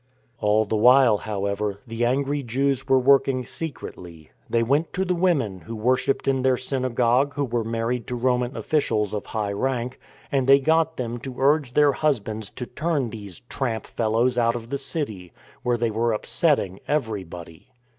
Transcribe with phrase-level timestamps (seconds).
[0.39, 4.31] All the while, however, the angry Jews were work ing secretly.
[4.49, 8.57] They went to the women who worshipped in their synagogue who were married to Roman
[8.57, 9.99] offi cials of high rank;
[10.31, 14.55] and they got them to urge their hus bands to turn these" tramp fellows" out
[14.55, 17.69] of the city, where they were upsetting everybody.